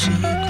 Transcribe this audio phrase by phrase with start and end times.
[0.00, 0.49] shake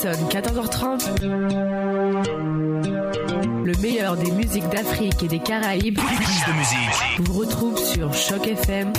[0.00, 1.22] sonne 14h30,
[3.64, 7.18] le meilleur des musiques d'Afrique et des Caraïbes de musique.
[7.18, 8.94] vous retrouve sur Choc FM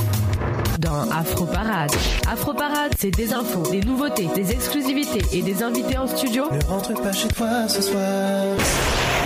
[0.78, 1.90] dans Afro Parade.
[2.32, 6.44] Afro Parade, c'est des infos, des nouveautés, des exclusivités et des invités en studio.
[6.52, 8.56] Ne rentre pas chez toi ce soir.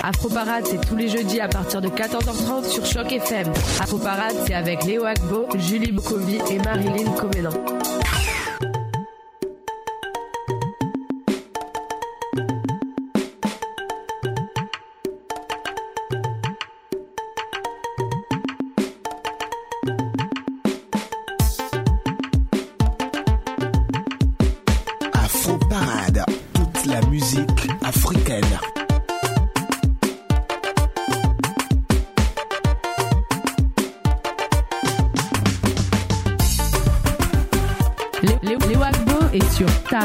[0.01, 3.51] Afro Parade, c'est tous les jeudis à partir de 14h30 sur Choc FM.
[3.81, 7.51] Afro Parade, c'est avec Léo Agbo, Julie Bokovi et Marilyn Comenan.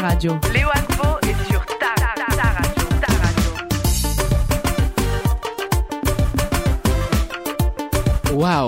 [0.00, 0.38] Sur ta radio.
[0.52, 0.79] Léo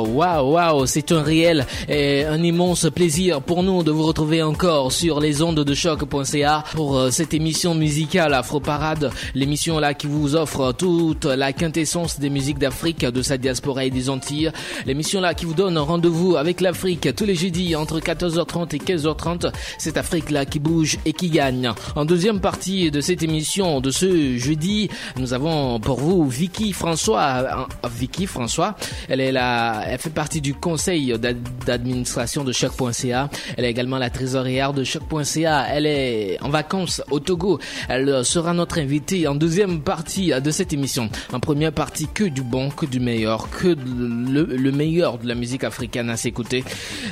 [0.00, 4.90] Waouh, waouh, c'est un réel et un immense plaisir pour nous de vous retrouver encore
[4.90, 10.06] sur les ondes de choc.ca pour euh, cette émission musicale Afro Parade, l'émission là qui
[10.06, 14.50] vous offre toute la quintessence des musiques d'Afrique, de sa diaspora et des Antilles,
[14.86, 19.52] l'émission là qui vous donne rendez-vous avec l'Afrique tous les jeudis entre 14h30 et 15h30,
[19.78, 21.70] cette Afrique là qui bouge et qui gagne.
[21.96, 24.88] En deuxième partie de cette émission de ce jeudi,
[25.18, 28.74] nous avons pour vous Vicky François, euh, Vicky François,
[29.08, 33.28] elle est la elle fait partie du conseil d'ad- d'administration de choc.ca.
[33.56, 35.66] Elle est également la trésorière de choc.ca.
[35.70, 37.58] Elle est en vacances au Togo.
[37.88, 41.08] Elle sera notre invitée en deuxième partie euh, de cette émission.
[41.32, 45.34] En première partie, que du bon, que du meilleur, que le, le meilleur de la
[45.34, 46.64] musique africaine à s'écouter.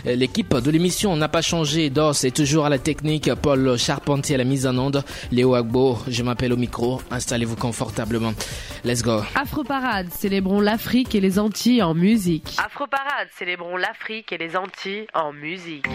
[0.07, 1.91] Euh, L'équipe de l'émission n'a pas changé.
[1.91, 3.31] Dos est toujours à la technique.
[3.35, 5.03] Paul Charpentier à la mise en onde.
[5.33, 7.01] Léo Agbo, je m'appelle au micro.
[7.11, 8.33] Installez-vous confortablement.
[8.85, 9.21] Let's go.
[9.35, 12.57] Afro Parade, célébrons l'Afrique et les Antilles en musique.
[12.63, 15.89] Afro Parade, célébrons l'Afrique et les Antilles en musique.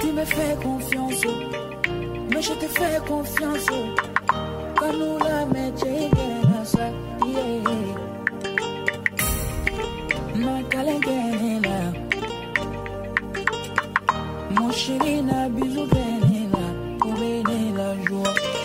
[0.00, 1.22] Tu me fais confiance,
[2.30, 3.68] mais je te fais confiance.
[4.78, 6.92] Quand nous la mettons, get an answer.
[7.26, 7.66] Yeah.
[10.44, 11.78] makalengela
[14.54, 16.64] mon chéri na bisu benela
[17.08, 18.55] obenela joie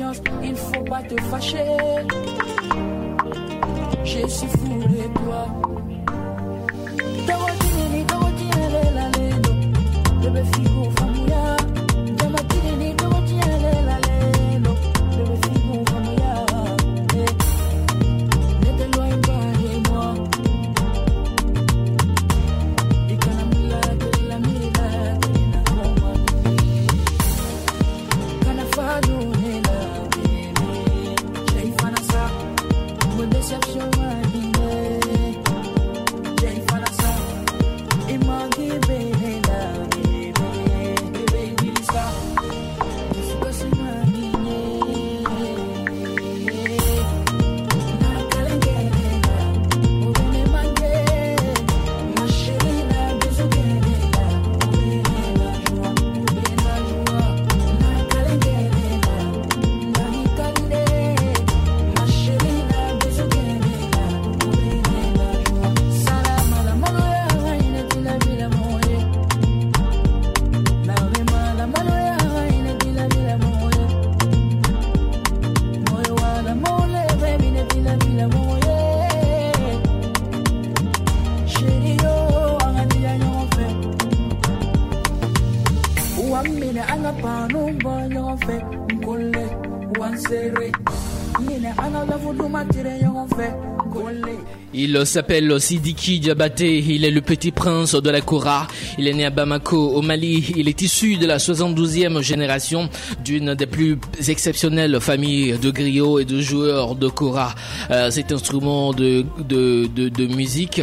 [0.00, 0.22] confiance.
[0.42, 1.64] Il faut pas te fâcher.
[94.72, 98.68] Il s'appelle Sidiki Diabaté, il est le petit prince de la Kora.
[98.98, 100.52] Il est né à Bamako, au Mali.
[100.56, 102.88] Il est issu de la 72e génération
[103.24, 107.52] d'une des plus exceptionnelles familles de griots et de joueurs de Kora.
[107.90, 109.24] Euh, cet instrument de,
[110.32, 110.80] musique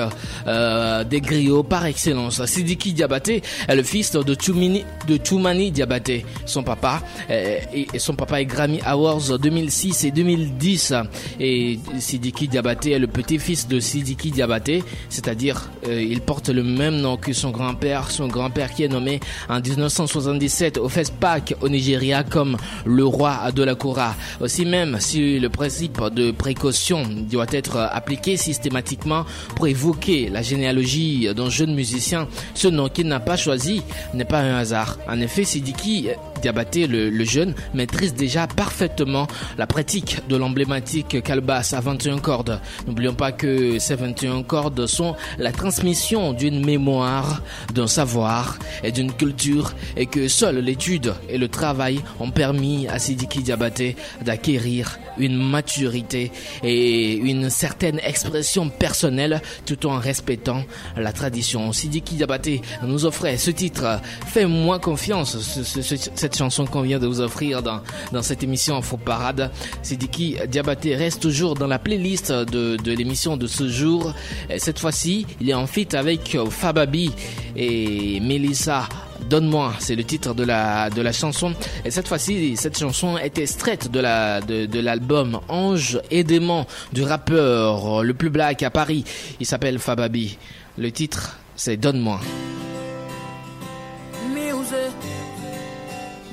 [0.47, 2.45] euh, des griots par excellence.
[2.45, 6.25] Sidiki Diabaté est le fils de Toumani Diabaté.
[6.45, 7.59] Son papa, euh,
[7.97, 10.93] son papa est Grammy Awards 2006 et 2010.
[11.39, 16.97] Et Sidiki Diabaté est le petit-fils de Sidiki Diabaté, c'est-à-dire euh, il porte le même
[16.97, 19.19] nom que son grand-père, son grand-père qui est nommé
[19.49, 24.15] en 1977 au FESPAC au Nigeria comme le roi de la Kora.
[24.41, 29.25] Aussi même si le principe de précaution doit être appliqué systématiquement
[29.55, 33.81] pour évoquer la généalogie d'un jeune musicien, ce nom qu'il n'a pas choisi
[34.13, 34.97] n'est pas un hasard.
[35.07, 36.09] En effet, Sidiki
[36.41, 42.59] Diabaté, le, jeune, maîtrise déjà parfaitement la pratique de l'emblématique calebasse à 21 cordes.
[42.87, 47.41] N'oublions pas que ces 21 cordes sont la transmission d'une mémoire,
[47.73, 52.99] d'un savoir et d'une culture et que seule l'étude et le travail ont permis à
[52.99, 56.31] Sidiki Diabaté d'acquérir une maturité
[56.63, 60.63] et une certaine expression personnelle tout en respectant
[60.95, 61.71] la tradition.
[61.73, 66.99] Sidiki Diabaté nous offrait ce titre Fais-moi confiance, ce- ce- ce- cette chanson qu'on vient
[66.99, 67.79] de vous offrir dans,
[68.11, 69.49] dans cette émission Afro Parade.
[69.81, 74.13] Sidiki Diabaté reste toujours dans la playlist de, de l'émission de ce jour.
[74.49, 77.13] Et cette fois-ci, il est en feat avec Fababi
[77.55, 78.89] et Melissa.
[79.29, 81.53] Donne-moi, c'est le titre de la de la chanson.
[81.85, 86.65] Et cette fois-ci, cette chanson est extraite de la de, de l'album Ange et démon
[86.91, 89.05] du rappeur le plus black à Paris.
[89.39, 90.37] Il s'appelle Fababi.
[90.77, 92.19] Le titre, c'est Donne-moi.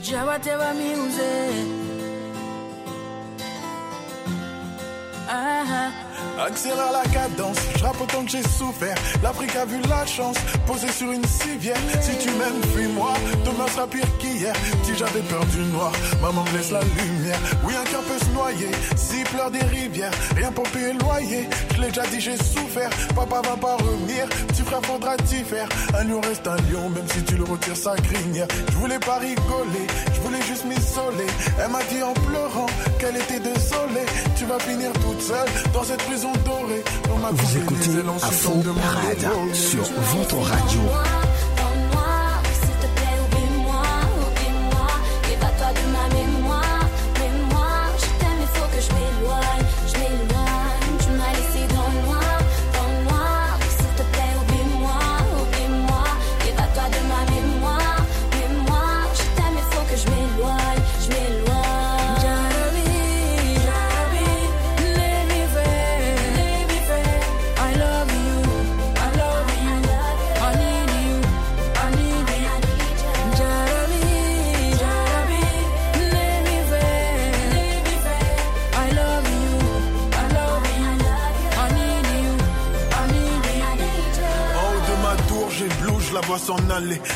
[0.05, 1.65] Jawa Jawa music.
[5.27, 6.04] Uh-huh.
[6.39, 8.97] Accélère la cadence, je rappe autant que j'ai souffert.
[9.23, 10.37] L'Afrique a vu la chance,
[10.67, 11.77] posée sur une civière.
[12.01, 13.13] Si tu m'aimes, fuis-moi,
[13.45, 14.53] demain sera pire qu'hier.
[14.83, 17.39] Si j'avais peur du noir, maman me laisse la lumière.
[17.65, 20.11] Oui, un cœur peut se noyer, s'il pleure des rivières.
[20.37, 22.91] Rien pour payer le loyer, je l'ai déjà dit, j'ai souffert.
[23.15, 25.69] Papa va pas revenir, petit frère faudra t'y faire.
[25.99, 28.49] Un lion reste un lion, même si tu le retires sa crinière.
[28.71, 31.31] Je voulais pas rigoler, je voulais juste m'isoler.
[31.63, 32.67] Elle m'a dit en pleurant
[32.99, 34.07] qu'elle était désolée.
[34.37, 36.24] Tu vas finir toute seule dans cette prison
[37.33, 37.91] Vous écoutez
[38.23, 40.81] Afro Parade de sur votre radio.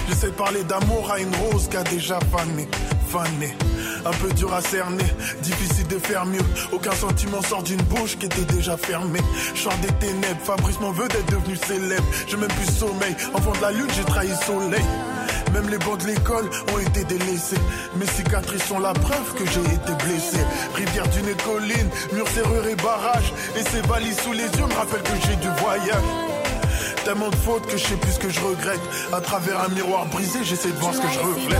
[0.08, 2.66] J'essaie de parler d'amour à une rose qui a déjà fané,
[3.08, 3.54] fané.
[4.06, 5.04] Un peu dur à cerner,
[5.42, 6.44] difficile de faire mieux.
[6.72, 9.20] Aucun sentiment sort d'une bouche qui était déjà fermée.
[9.54, 12.06] Sors des ténèbres, Fabrice m'en veut d'être devenu célèbre.
[12.26, 14.84] J'ai même plus sommeil, enfant de la lune, j'ai trahi le soleil.
[15.52, 17.60] Même les bancs de l'école ont été délaissés.
[17.96, 20.38] Mes cicatrices sont la preuve que j'ai été blessé.
[20.74, 23.34] Rivière d'une colline, mur, serrure et barrage.
[23.58, 26.37] Et ces valises sous les yeux me rappellent que j'ai du voyage.
[27.08, 28.82] Tellement de fautes que je sais plus ce que je regrette.
[29.14, 31.58] À travers un miroir brisé, j'essaie de voir ce que je reflète.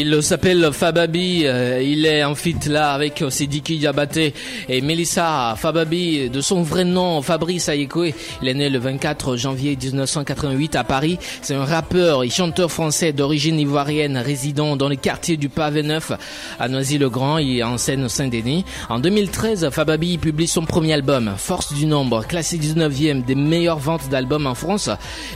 [0.00, 4.32] Il s'appelle Fababi, euh, il est en feat là avec Sidiki Diabaté
[4.68, 8.14] et Melissa Fababi, de son vrai nom Fabrice Ayekoué.
[8.40, 11.18] Il est né le 24 janvier 1988 à Paris.
[11.42, 16.12] C'est un rappeur et chanteur français d'origine ivoirienne résidant dans le quartier du Pavé Neuf
[16.60, 18.64] à Noisy-le-Grand et en Seine-Saint-Denis.
[18.88, 24.08] En 2013, Fababi publie son premier album, Force du Nombre, classé 19e des meilleures ventes
[24.08, 24.90] d'albums en France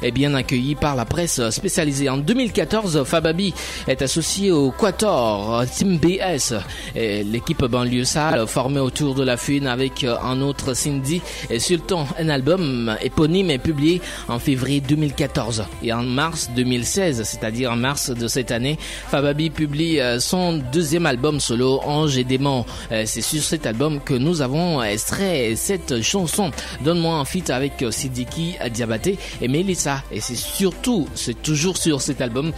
[0.04, 2.08] et bien accueilli par la presse spécialisée.
[2.08, 3.52] En 2014, Fababi
[3.88, 6.54] est associé au Quator, Team BS,
[6.94, 12.06] l'équipe banlieue sale formée autour de la fune avec euh, un autre Cindy et Sultan,
[12.18, 15.64] un album éponyme et publié en février 2014.
[15.82, 18.78] Et en mars 2016, c'est-à-dire en mars de cette année,
[19.08, 22.64] Fababi publie euh, son deuxième album solo, Ange et Démon.
[22.92, 26.50] Euh, C'est sur cet album que nous avons extrait cette chanson,
[26.84, 30.02] Donne-moi un feat avec euh, Sidiki Diabaté et Melissa.
[30.12, 32.52] Et c'est surtout, c'est toujours sur cet album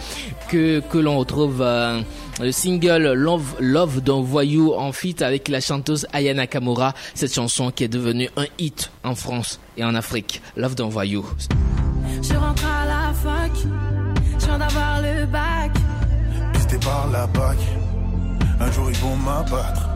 [0.49, 2.01] que, que l'on retrouve euh,
[2.41, 6.93] le single Love, Love d'un voyou en feat avec la chanteuse Ayana Kamura.
[7.13, 10.41] Cette chanson qui est devenue un hit en France et en Afrique.
[10.55, 11.25] Love d'un voyou.
[12.21, 13.51] Je rentre à la fac,
[14.39, 15.71] je viens d'avoir le bac.
[16.53, 17.57] Pisté par la bac,
[18.59, 19.89] un jour ils vont m'abattre.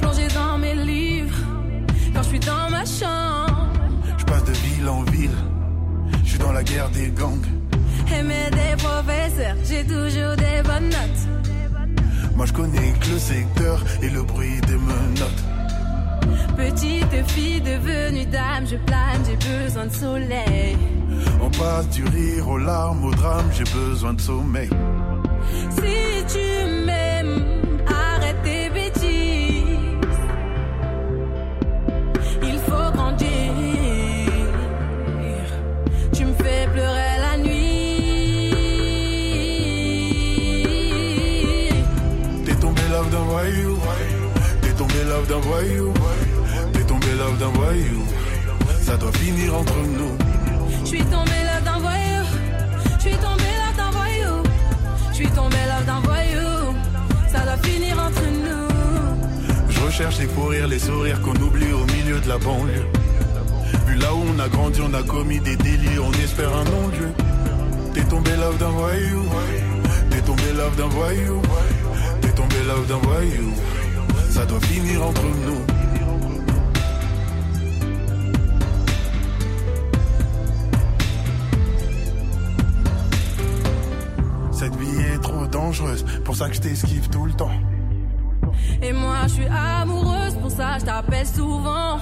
[0.00, 1.36] Plongé dans mes livres,
[2.14, 3.68] quand je suis dans ma chambre.
[4.18, 5.36] Je passe de ville en ville,
[6.24, 7.57] je suis dans la guerre des gangs.
[8.12, 11.22] Aimer des professeurs, j'ai toujours des bonnes notes.
[12.34, 15.44] Moi je connais que le secteur et le bruit des menottes.
[16.56, 20.76] Petite fille devenue dame, je plane, j'ai besoin de soleil.
[21.40, 24.70] On passe du rire aux larmes, au drame, j'ai besoin de sommeil.
[25.70, 27.07] Si tu m'aimes,
[45.18, 45.92] love d'un voyou,
[46.72, 48.02] t'es tombé love d'un voyou.
[48.82, 50.16] Ça doit finir entre nous.
[50.84, 52.24] Je suis tombée là d'un voyou.
[52.96, 54.42] Je suis tombée là d'un voyou.
[55.10, 56.74] Je suis tombée là d'un voyou.
[57.32, 59.70] Ça doit finir entre nous.
[59.70, 62.86] Je recherche les fous les sourires qu'on oublie au milieu de la banlieue.
[63.86, 67.10] Vu là où on a grandi, on a commis des délits, on espère un non-dieu.
[67.94, 69.24] T'es tombé love d'un voyou,
[70.10, 71.42] t'es tombé love d'un voyou,
[72.20, 73.52] t'es tombé love d'un voyou.
[74.38, 75.66] Ça doit finir entre nous.
[84.52, 87.50] Cette vie est trop dangereuse, pour ça que je t'esquive tout le temps.
[88.80, 91.98] Et moi, je suis amoureuse, pour ça je t'appelle souvent.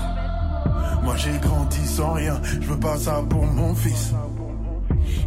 [1.05, 4.13] Moi j'ai grandi sans rien, je veux pas ça pour mon fils.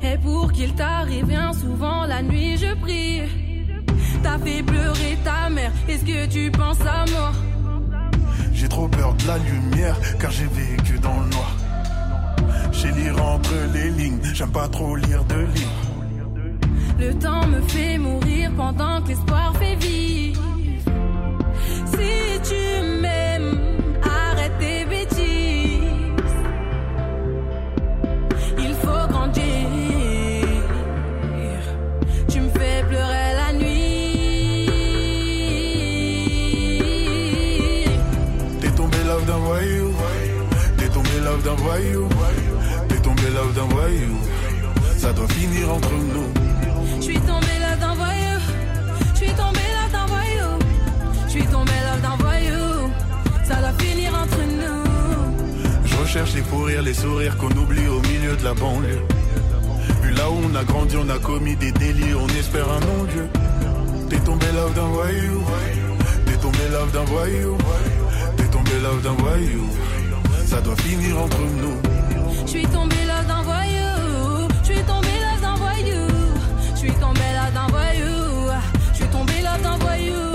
[0.04, 3.49] Et pour qu'il t'arrive bien souvent la nuit, je prie.
[4.22, 7.32] T'as fait pleurer ta mère, est-ce que tu penses à moi?
[8.54, 11.56] J'ai trop peur de la lumière, car j'ai vécu dans le noir.
[12.72, 15.90] J'ai lire entre les lignes, j'aime pas trop lire de livres.
[17.00, 19.49] Le temps me fait mourir pendant que l'espoir
[43.89, 44.17] voyou.
[44.98, 46.29] Ça doit finir entre nous.
[46.98, 48.39] Je suis tombée là d'un voyou.
[49.13, 50.60] Je suis tombée là d'un voyou.
[51.25, 52.91] Je suis tombée là d'un voyou.
[53.43, 55.65] Ça doit finir entre nous.
[55.86, 59.01] Je recherche les fous rires, les sourires qu'on oublie au milieu de la banlieue.
[60.01, 63.27] Vu là où on a grandi, on a commis des délits, on espère un non-dieu.
[64.10, 65.43] T'es tombé love d'un voyou,
[66.25, 67.58] t'es tombé love d'un voyou,
[68.38, 69.69] t'es tombé love d'un voyou.
[70.46, 71.77] Ça doit finir entre nous.
[72.46, 73.59] Je suis tombée là d'un voyou.
[76.80, 78.50] Suis tombée là d'un voyou.
[78.92, 80.30] Je suis tombée là d'un voyou.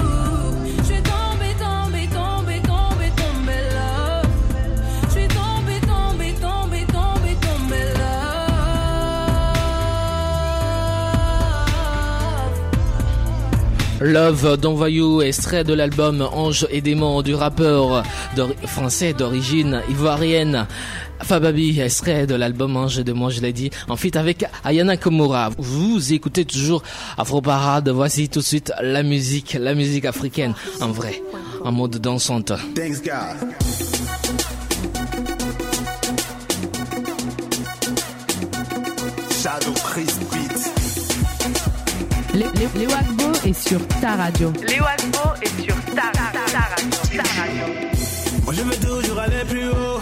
[14.05, 18.03] Love d'Envoyou, extrait de l'album Ange et démons du rappeur
[18.67, 20.67] français d'origine ivoirienne.
[21.23, 25.51] Fababi, extrait de l'album Ange et démons, je l'ai dit, en feat avec Ayana Komura.
[25.59, 26.83] Vous écoutez toujours
[27.17, 31.23] Afro Parade, voici tout de suite la musique, la musique africaine, en vrai,
[31.65, 32.53] en mode dansante.
[32.75, 33.49] Thanks God.
[39.43, 40.73] Shadow Chris Beat.
[42.35, 44.53] Les, les, les Wagbo est sur ta radio.
[44.67, 46.99] Léo Agbo est sur ta, ta, ta radio.
[47.17, 47.75] Ta radio.
[48.45, 50.01] Moi je veux toujours aller plus haut,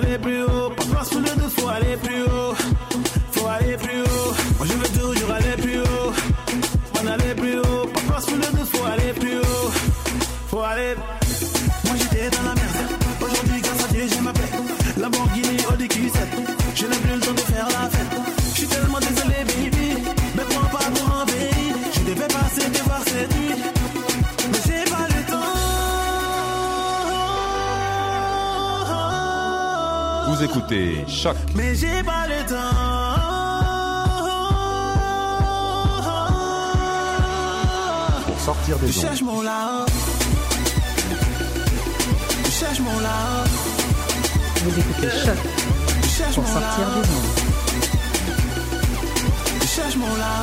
[0.00, 0.70] aller plus haut.
[0.76, 2.54] Parfois sous le dos, faut aller plus haut,
[3.32, 4.32] faut aller plus haut.
[4.58, 6.12] Moi je veux toujours aller plus haut,
[6.94, 7.86] m'en aller plus haut.
[7.92, 9.70] Parfois sous le dos, faut aller plus haut,
[10.48, 10.94] faut aller.
[30.50, 31.36] Écoutez Choc.
[31.54, 33.80] Mais j'ai pas le temps.
[38.26, 39.28] Pour sortir Je des cherche ondes.
[39.28, 39.86] mon là.
[42.44, 43.44] Je cherche mon là.
[44.62, 45.38] Vous écoutez Choc
[46.02, 47.26] Je cherche pour mon sortir des ondes.
[49.62, 50.34] Je cherche mon là.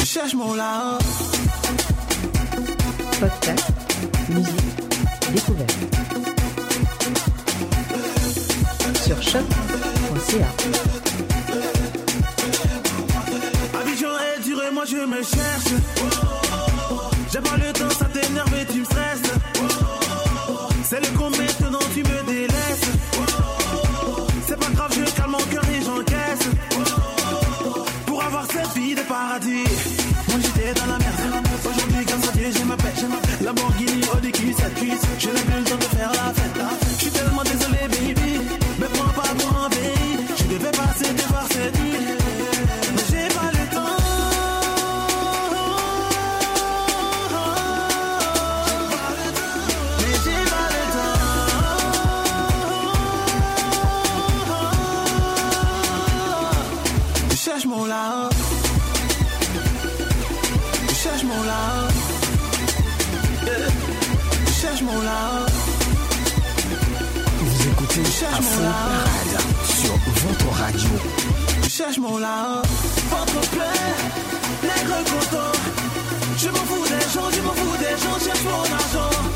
[0.00, 0.98] Je cherche mon là.
[3.20, 3.66] Podcast,
[4.30, 4.54] musique,
[5.34, 5.89] découverte.
[9.20, 10.46] Sur choc.ca.
[13.78, 15.74] Abidjan est dur et moi je me cherche.
[17.32, 19.32] J'ai pas le temps, ça t'énerve et tu me stresses.
[20.84, 21.18] C'est le
[61.50, 61.62] là.
[64.60, 65.22] Cherche mon là.
[67.46, 68.78] Vous écoutez cherche mon là.
[69.80, 70.90] Sur votre radio.
[71.68, 72.62] Cherche mon là.
[73.10, 73.80] Ventre plein,
[74.68, 75.54] nègre content.
[76.42, 79.29] Je m'en fous des gens, je m'en fous des gens, cherche mon argent.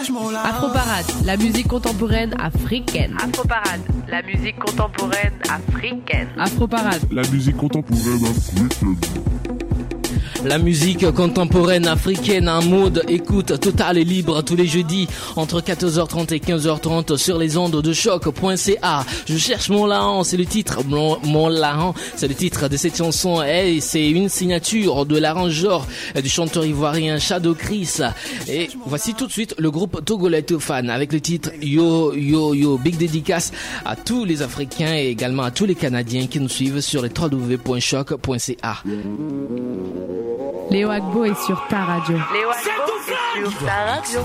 [0.00, 3.16] Afroparade, la musique contemporaine africaine.
[3.20, 6.28] Afroparade, la musique contemporaine africaine.
[6.38, 9.37] Afroparade, La musique contemporaine africaine.
[10.44, 16.32] La musique contemporaine africaine en mode écoute totale et libre tous les jeudis entre 14h30
[16.32, 19.04] et 15h30 sur les ondes de choc.ca.
[19.26, 20.80] Je cherche mon Lahan, c'est le titre.
[20.86, 21.18] Mon,
[22.14, 23.42] c'est le titre de cette chanson.
[23.42, 25.86] Et c'est une signature de l'arrangeur
[26.22, 27.98] du chanteur ivoirien Shadow Chris.
[28.48, 32.78] Et voici tout de suite le groupe Togolais Fan avec le titre Yo Yo Yo.
[32.78, 33.50] Big dédicace
[33.84, 37.10] à tous les Africains et également à tous les Canadiens qui nous suivent sur les
[37.10, 38.82] www.choc.ca.
[40.70, 42.16] Léo Agbo est sur ta radio.
[42.32, 44.20] Léo Agbo est sur ta radio.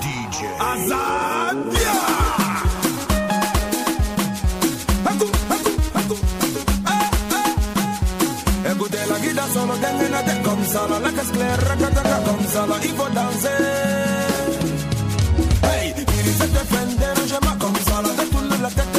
[8.71, 9.73] Écoutez la guida solo
[10.43, 13.47] comme ça là, la casse claire, racataka comme ça il faut danser.
[15.63, 16.05] Hey, il
[17.59, 18.92] comme ça tourner la tête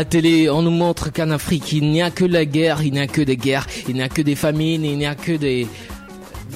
[0.00, 3.00] la télé, on nous montre qu'en Afrique, il n'y a que la guerre, il n'y
[3.00, 5.66] a que des guerres, il n'y a que des famines, il n'y a que des,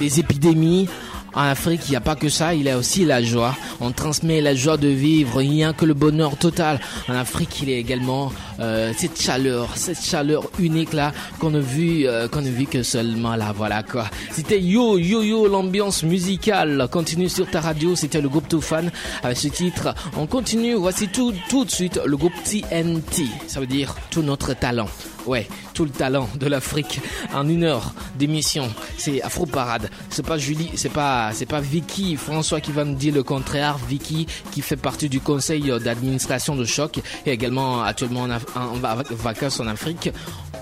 [0.01, 0.89] épidémies.
[1.35, 3.55] En Afrique, il n'y a pas que ça, il y a aussi la joie.
[3.81, 6.79] On transmet la joie de vivre, il n'y a que le bonheur total.
[7.07, 11.11] En Afrique, il y a également euh, cette chaleur, cette chaleur unique là
[11.45, 14.05] qu'on a vu, euh, qu'on a vu que seulement là, voilà quoi.
[14.31, 17.95] C'était yo yo yo l'ambiance musicale continue sur ta radio.
[17.95, 18.85] C'était le groupe Toufan
[19.21, 19.93] avec ce titre.
[20.17, 20.73] On continue.
[20.73, 23.25] Voici tout tout de suite le groupe TNT.
[23.47, 24.87] Ça veut dire tout notre talent.
[25.27, 26.99] Ouais, tout le talent de l'Afrique
[27.33, 28.69] en une heure d'émission.
[28.95, 29.89] C'est Afro Parade.
[30.11, 33.77] C'est pas Julie, c'est pas, c'est pas Vicky François qui va nous dire le contraire.
[33.89, 39.01] Vicky qui fait partie du conseil d'administration de Choc et également actuellement en, en va-
[39.09, 40.11] vacances en Afrique.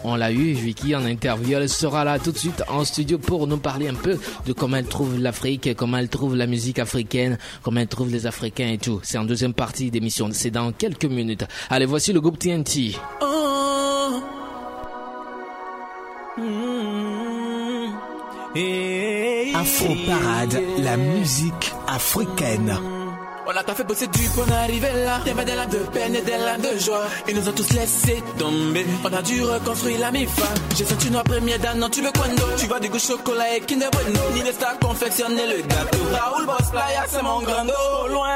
[0.03, 1.57] On l'a eu, Vicky en interview.
[1.57, 4.77] Elle sera là tout de suite en studio pour nous parler un peu de comment
[4.77, 8.77] elle trouve l'Afrique, comment elle trouve la musique africaine, comment elle trouve les Africains et
[8.77, 8.99] tout.
[9.03, 10.29] C'est en deuxième partie d'émission.
[10.33, 11.45] C'est dans quelques minutes.
[11.69, 12.97] Allez, voici le groupe TNT.
[13.21, 14.21] Oh.
[18.55, 19.55] Hey.
[19.55, 22.92] Afro Parade, la musique africaine.
[23.45, 25.19] On a pas fait bosser du pour arriver là.
[25.25, 27.03] Y'avait des larmes de peine et des larmes de joie.
[27.27, 28.86] Ils nous ont tous laissé tomber.
[29.03, 30.47] On a dû reconstruire la MIFA.
[30.77, 33.62] J'ai senti nos premiers dames, non, tu veux d'autre Tu vois du goût chocolat et
[33.62, 34.19] Kinder Bueno.
[34.34, 35.97] Ni les stars confectionner le gâteau.
[36.12, 37.63] Raoul Boss Playa, c'est mon grand
[38.10, 38.36] loin,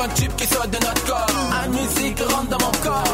[0.00, 1.26] un tube qui sort de notre corps.
[1.50, 3.04] La musique rentre dans mon corps.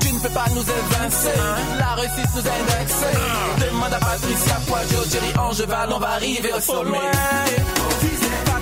[0.00, 1.38] Tu ne peux pas nous évincer.
[1.78, 3.66] La réussite nous a indexés.
[3.66, 6.98] Demande à Patricia Poidio, Thierry Angeval, on va arriver au sommet.
[8.44, 8.60] Pas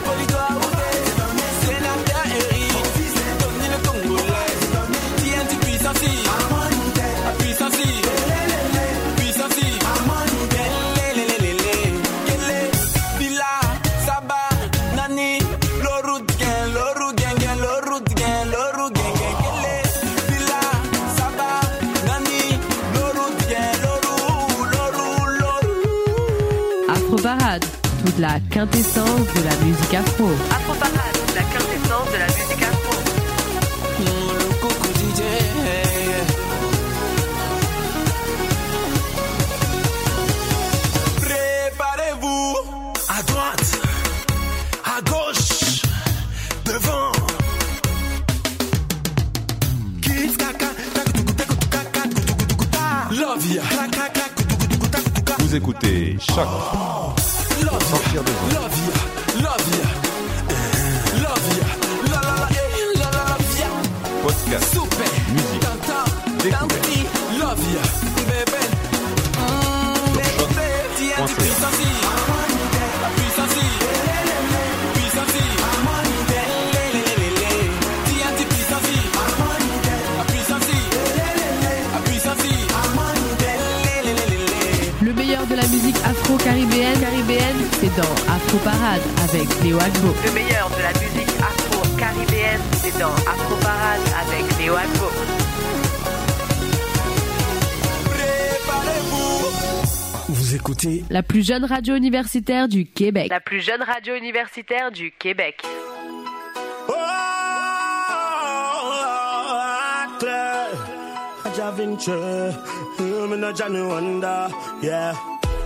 [28.19, 30.29] la quintessence de la musique afro.
[30.51, 32.95] Afro Parade, la quintessence de la musique afro.
[34.01, 35.21] Le coucou DJ.
[41.21, 42.57] Préparez-vous.
[43.09, 43.81] À droite,
[44.85, 45.83] à gauche,
[46.65, 47.13] devant.
[53.11, 53.63] Love ya.
[55.39, 56.49] Vous écoutez Choc
[87.97, 90.15] dans Afro Parade avec Léo Agbo.
[90.25, 95.07] Le meilleur de la musique afro-caribéenne, c'est dans Afro Parade avec Léo Agbo.
[98.11, 99.47] Préparez-vous.
[100.29, 103.29] Vous écoutez La plus jeune radio universitaire du Québec.
[103.31, 105.63] La plus jeune radio universitaire du Québec.
[111.57, 112.09] Javinche,
[112.99, 113.37] you me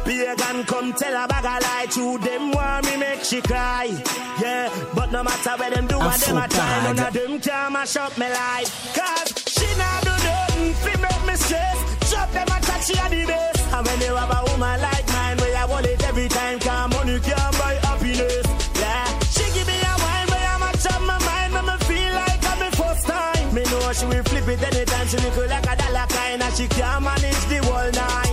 [0.09, 3.93] Pagan come tell a bag lie to them want me make she cry.
[4.41, 7.13] Yeah, but no matter where them do I'm what so them a try, none of
[7.13, 8.73] them can mash up me life.
[8.97, 12.09] Cause she not do nothing fi make me stress.
[12.09, 13.61] Drop them a touch she a the best.
[13.69, 16.89] And when you have a woman like mine, where I want it every time, come
[16.89, 18.47] money can buy happiness.
[18.81, 20.25] Yeah, she give me a I
[21.05, 23.55] my mind, feel like I'm first time.
[23.55, 27.05] Me know will flip it anytime she look like a dollar kind, and she can
[27.05, 28.28] manage the whole night.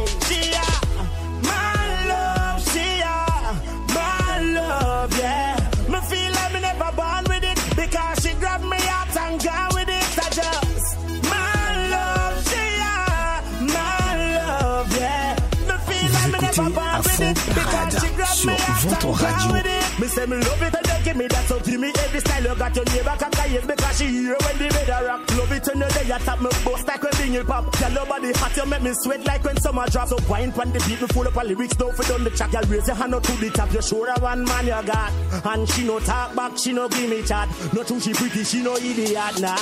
[19.11, 19.71] And gone Radio.
[19.71, 19.99] it.
[19.99, 22.43] Me say me love it and you give me that so give me every style.
[22.43, 25.31] You got your neighbor cock yes because she hear when the a rock.
[25.35, 27.71] Love it when you lay a tap me bust like when bingy pop.
[27.79, 30.71] Girl your body hot you make me sweat like when summer drop so wine pon
[30.71, 32.95] the beat me full up on lyrics don't fit on the track Girl raise your
[32.95, 33.71] hand up to the top.
[33.73, 35.11] You sure a one man you got?
[35.45, 37.47] And she no talk back she no give me chat.
[37.73, 39.55] No true she pretty she no idiot nah.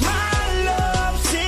[0.00, 1.47] My love she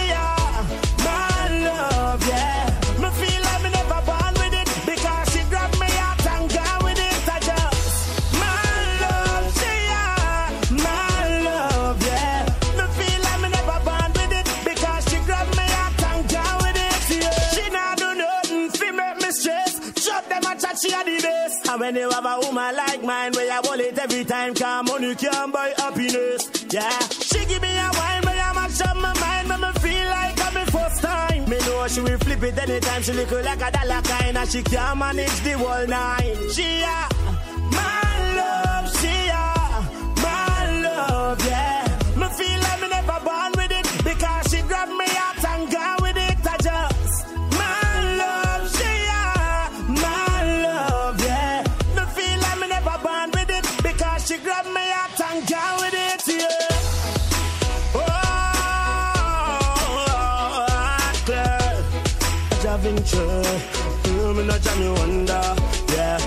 [21.92, 25.50] when you have a woman like mine where hold it every time come money can
[25.50, 26.98] buy happiness yeah.
[27.08, 30.40] She give me a wine where I mash up my mind make me feel like
[30.40, 31.50] I'm the first time.
[31.50, 34.62] Me know she will flip it anytime she look like a dollar kind and she
[34.62, 37.08] can't manage the whole nine she a
[37.78, 39.46] my love she a
[40.22, 41.98] my love yeah.
[42.16, 42.79] Me feel like
[64.40, 65.42] me not jam you under
[65.94, 66.18] yeah.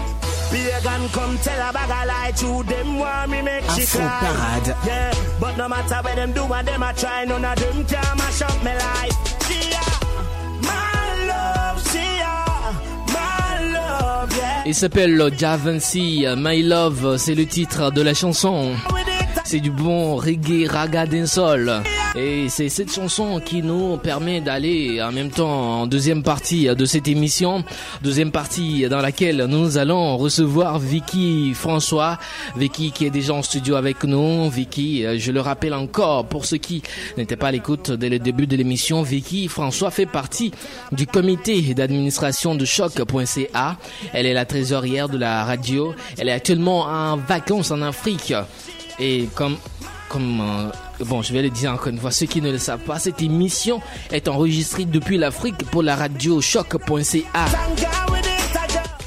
[0.51, 4.59] Pagan come tell a bag of lie to them want me make she Afro cry.
[4.63, 4.75] Parade.
[4.85, 5.13] yeah.
[5.39, 8.41] But no matter what them do and them a try none of them can mash
[8.41, 9.33] up my life.
[13.75, 14.23] Love
[14.65, 18.71] Il s'appelle Javancy, My Love, c'est le titre de la chanson.
[19.43, 21.83] C'est du bon reggae raga dancehall.
[22.15, 26.85] Et c'est cette chanson qui nous permet d'aller en même temps en deuxième partie de
[26.85, 27.63] cette émission.
[28.03, 32.19] Deuxième partie dans laquelle nous allons recevoir Vicky François.
[32.55, 34.47] Vicky qui est déjà en studio avec nous.
[34.51, 36.83] Vicky, euh, je le rappelle encore pour ceux qui
[37.17, 39.01] n'étaient pas à l'écoute dès le début de l'émission.
[39.01, 40.51] Vicky François fait partie
[40.91, 43.77] du comité d'administration de choc.ca.
[44.13, 45.95] Elle est la trésorière de la radio.
[46.19, 48.35] Elle est actuellement en vacances en Afrique.
[48.99, 49.57] Et comme,
[50.13, 52.83] comme, euh, bon, je vais le dire encore une fois, ceux qui ne le savent
[52.83, 57.45] pas, cette émission est enregistrée depuis l'Afrique pour la radio choc.ca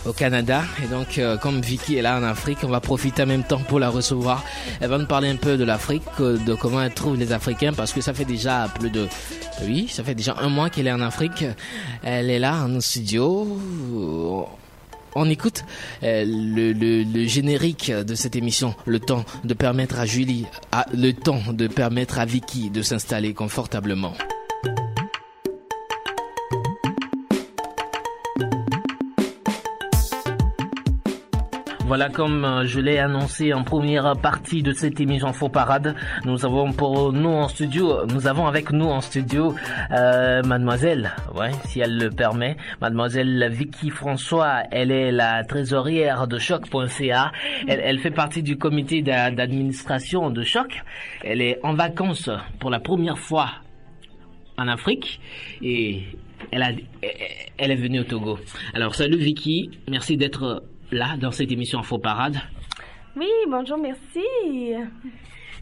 [0.05, 0.63] au Canada.
[0.85, 3.61] Et donc, euh, comme Vicky est là en Afrique, on va profiter en même temps
[3.61, 4.45] pour la recevoir.
[4.81, 7.73] Elle va nous parler un peu de l'Afrique, euh, de comment elle trouve les Africains,
[7.73, 9.07] parce que ça fait déjà plus de,
[9.63, 11.45] oui, ça fait déjà un mois qu'elle est en Afrique.
[12.03, 14.49] Elle est là en studio.
[15.19, 15.65] On écoute
[16.03, 20.45] euh, le, générique de cette émission, le temps de permettre à Julie,
[20.93, 24.13] le temps de permettre à Vicky de s'installer confortablement.
[31.87, 35.95] Voilà, comme euh, je l'ai annoncé en première partie de cette émission Faux Parade,
[36.25, 39.55] nous avons pour nous en studio, nous avons avec nous en studio
[39.93, 44.63] euh, Mademoiselle, ouais, si elle le permet, Mademoiselle Vicky François.
[44.73, 47.31] Elle est la trésorière de Choc.ca.
[47.69, 50.83] Elle, elle fait partie du comité d'a- d'administration de Choc.
[51.23, 53.49] Elle est en vacances pour la première fois
[54.59, 55.21] en Afrique
[55.63, 56.03] et
[56.51, 56.71] elle, a,
[57.59, 58.39] elle est venue au Togo.
[58.75, 62.37] Alors salut Vicky, merci d'être là dans cette émission Faux Parade.
[63.17, 64.75] Oui, bonjour, merci.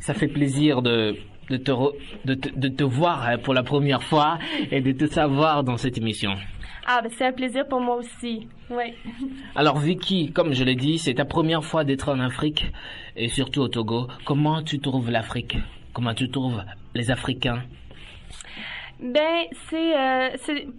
[0.00, 1.16] Ça fait plaisir de,
[1.50, 4.38] de, te, re- de, te, de te voir euh, pour la première fois
[4.70, 6.32] et de te savoir dans cette émission.
[6.86, 8.46] Ah, ben c'est un plaisir pour moi aussi.
[8.70, 8.92] Oui.
[9.54, 12.66] Alors Vicky, comme je l'ai dit, c'est ta première fois d'être en Afrique
[13.16, 14.08] et surtout au Togo.
[14.26, 15.56] Comment tu trouves l'Afrique?
[15.94, 16.62] Comment tu trouves
[16.94, 17.62] les Africains?
[19.00, 20.30] Ben, c'est, euh,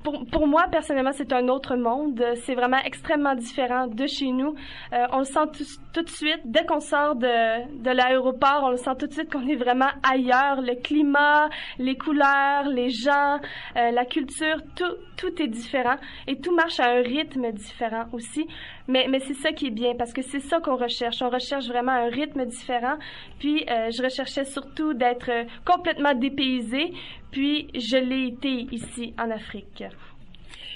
[0.04, 2.24] pour, pour moi personnellement, c'est un autre monde.
[2.46, 4.56] C'est vraiment extrêmement différent de chez nous.
[4.94, 5.64] Euh, on le sent tout,
[5.96, 9.32] tout de suite dès qu'on sort de, de l'aéroport, on le sent tout de suite
[9.32, 10.62] qu'on est vraiment ailleurs.
[10.62, 13.40] Le climat, les couleurs, les gens,
[13.78, 15.96] euh, la culture, tout tout est différent
[16.28, 18.46] et tout marche à un rythme différent aussi.
[18.90, 21.22] Mais mais c'est ça qui est bien parce que c'est ça qu'on recherche.
[21.22, 22.98] On recherche vraiment un rythme différent.
[23.40, 26.92] Puis euh, je recherchais surtout d'être euh, complètement dépaysée.
[27.32, 29.86] Puis je l'ai été ici en Afrique.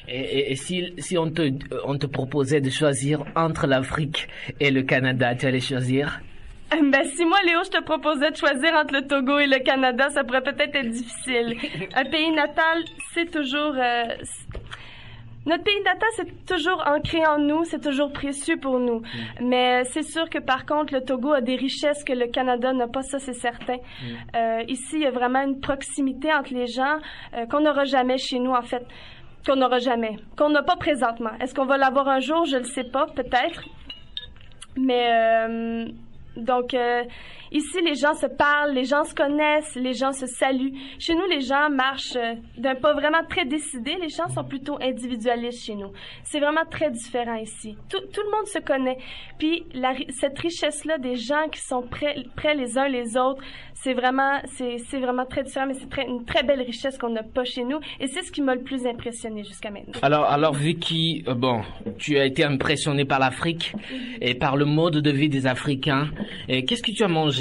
[0.08, 1.52] Et, et- et si, si on, te,
[1.86, 4.28] on te proposait de choisir entre l'Afrique
[4.60, 6.20] et le Canada, tu allais choisir?
[6.72, 10.10] Ben, si moi, Léo, je te proposais de choisir entre le Togo et le Canada,
[10.10, 11.56] ça pourrait peut-être être difficile.
[11.96, 12.84] Un pays natal,
[13.14, 13.74] c'est toujours...
[13.76, 14.04] euh,
[15.46, 19.02] notre pays natal, c'est toujours ancré en nous, c'est toujours précieux pour nous.
[19.42, 22.88] Mais c'est sûr que par contre, le Togo a des richesses que le Canada n'a
[22.88, 23.78] pas, ça c'est certain.
[24.36, 26.98] Euh, ici, il y a vraiment une proximité entre les gens
[27.36, 28.86] euh, qu'on n'aura jamais chez nous, en fait.
[29.50, 30.18] Qu'on n'aura jamais.
[30.38, 31.32] Qu'on n'a pas présentement.
[31.42, 32.46] Est-ce qu'on va l'avoir un jour?
[32.46, 33.64] Je ne le sais pas, peut-être.
[34.78, 35.88] Mais euh,
[36.38, 37.04] donc euh,
[37.52, 40.74] ici, les gens se parlent, les gens se connaissent, les gens se saluent.
[41.00, 43.96] Chez nous, les gens marchent euh, d'un pas vraiment très décidé.
[44.02, 45.92] Les gens sont plutôt individualistes chez nous.
[46.24, 47.76] C'est vraiment très différent ici.
[47.90, 48.98] Tout, le monde se connaît.
[49.38, 49.66] Puis
[50.10, 53.42] cette richesse-là des gens qui sont prêts, prêts les uns les autres,
[53.74, 55.68] c'est vraiment, c'est, vraiment très différent.
[55.68, 57.80] Mais c'est une très belle richesse qu'on n'a pas chez nous.
[58.00, 60.00] Et c'est ce qui m'a le plus impressionné jusqu'à maintenant.
[60.02, 61.62] Alors, alors Vicky, euh, bon,
[61.98, 63.74] tu as été impressionné par l'Afrique
[64.22, 66.10] et par le mode de vie des Africains.
[66.48, 67.39] Qu'est-ce que tu as mangé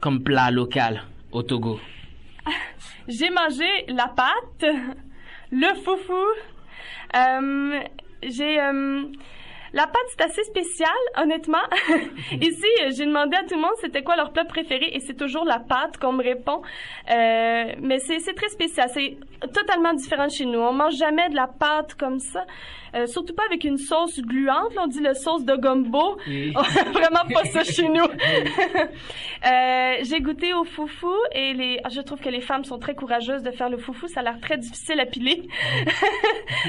[0.00, 1.80] comme plat local au Togo
[3.08, 4.64] J'ai mangé la pâte,
[5.50, 6.26] le foufou.
[7.14, 7.80] Euh,
[8.22, 9.02] j'ai euh,
[9.72, 11.62] la pâte c'est assez spécial, honnêtement.
[12.32, 12.66] Ici,
[12.96, 15.58] j'ai demandé à tout le monde c'était quoi leur plat préféré et c'est toujours la
[15.58, 16.62] pâte qu'on me répond.
[17.10, 19.16] Euh, mais c'est très spécial, c'est
[19.52, 20.58] totalement différent chez nous.
[20.58, 22.44] On mange jamais de la pâte comme ça,
[22.94, 24.74] Euh, surtout pas avec une sauce gluante.
[24.74, 26.18] Là, on dit le sauce de gumbo.
[26.26, 26.52] Oui.
[26.92, 28.04] Vraiment pas ça chez nous.
[29.44, 32.94] Euh, j'ai goûté au foufou et les, ah, je trouve que les femmes sont très
[32.94, 34.06] courageuses de faire le foufou.
[34.06, 35.42] Ça a l'air très difficile à piler.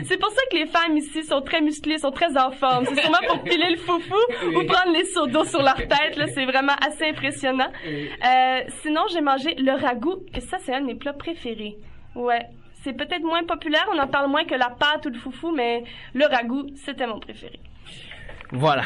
[0.04, 2.86] c'est pour ça que les femmes ici sont très musclées, sont très en forme.
[2.88, 4.16] C'est sûrement pour piler le foufou
[4.48, 6.16] ou prendre les seaux d'eau sur leur tête.
[6.16, 7.72] Là, c'est vraiment assez impressionnant.
[7.86, 11.78] Euh, sinon, j'ai mangé le ragoût et ça, c'est un de mes plats préférés.
[12.16, 12.48] Ouais.
[12.84, 15.86] C'est peut-être moins populaire, on en parle moins que la pâte ou le foufou, mais
[16.14, 17.62] le ragoût, c'était mon préféré.
[18.52, 18.84] Voilà.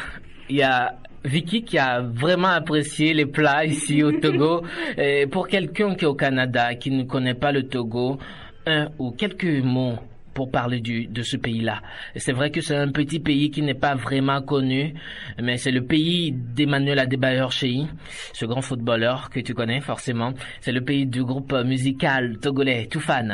[0.50, 0.94] Il y a
[1.26, 4.62] Vicky qui a vraiment apprécié les plats ici au Togo.
[4.98, 8.20] Et pour quelqu'un qui est au Canada, qui ne connaît pas le Togo,
[8.68, 9.98] un ou quelques mots
[10.38, 11.82] pour parler de ce pays-là.
[12.16, 14.94] C'est vrai que c'est un petit pays qui n'est pas vraiment connu,
[15.42, 17.88] mais c'est le pays d'Emmanuel Adebayor Chei,
[18.34, 20.34] ce grand footballeur que tu connais forcément.
[20.62, 23.30] C'est le pays du groupe musical togolais Toufan.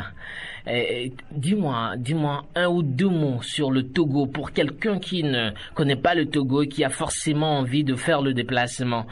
[1.32, 6.16] Dis-moi, dis-moi un ou deux mots sur le Togo pour quelqu'un qui ne connaît pas
[6.16, 9.06] le Togo et qui a forcément envie de faire le déplacement.